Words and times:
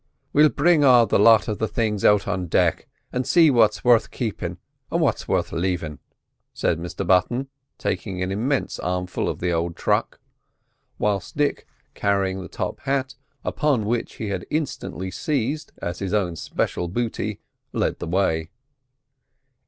"We'll 0.33 0.49
bring 0.49 0.83
all 0.83 1.05
the 1.05 1.19
lot 1.19 1.47
of 1.47 1.59
the 1.59 1.67
things 1.67 2.03
out 2.03 2.27
on 2.27 2.47
deck, 2.47 2.87
and 3.13 3.23
see 3.23 3.51
what's 3.51 3.83
worth 3.83 4.09
keepin' 4.09 4.57
an' 4.91 4.99
what's 4.99 5.27
worth 5.27 5.51
leavin'," 5.51 5.99
said 6.55 6.79
Mr 6.79 7.05
Button, 7.05 7.49
taking 7.77 8.19
an 8.23 8.31
immense 8.31 8.79
armful 8.79 9.29
of 9.29 9.37
the 9.39 9.51
old 9.51 9.75
truck; 9.75 10.19
whilst 10.97 11.37
Dick, 11.37 11.67
carrying 11.93 12.41
the 12.41 12.47
top 12.47 12.79
hat, 12.79 13.13
upon 13.43 13.85
which 13.85 14.15
he 14.15 14.29
had 14.29 14.47
instantly 14.49 15.11
seized 15.11 15.71
as 15.83 15.99
his 15.99 16.15
own 16.15 16.35
special 16.35 16.87
booty, 16.87 17.39
led 17.71 17.99
the 17.99 18.07
way. 18.07 18.49